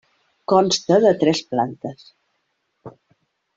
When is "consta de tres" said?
0.53-1.43